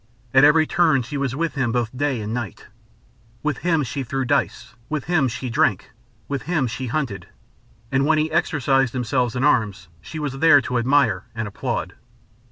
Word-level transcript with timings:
At 0.33 0.43
every 0.43 0.65
turn 0.65 1.03
she 1.03 1.15
was 1.15 1.35
with 1.35 1.53
him 1.53 1.71
both 1.71 1.95
day 1.95 2.21
and 2.21 2.33
night. 2.33 2.65
With 3.43 3.59
him 3.59 3.83
she 3.83 4.01
threw 4.01 4.25
dice; 4.25 4.73
with 4.89 5.03
him 5.03 5.27
she 5.27 5.47
drank; 5.47 5.91
with 6.27 6.41
him 6.41 6.65
she 6.65 6.87
hunted; 6.87 7.27
and 7.91 8.07
when 8.07 8.17
he 8.17 8.31
exercised 8.31 8.93
himself 8.93 9.35
in 9.35 9.43
arms 9.43 9.89
she 10.01 10.17
was 10.17 10.39
there 10.39 10.59
to 10.59 10.79
admire 10.79 11.25
and 11.35 11.47
applaud. 11.47 11.93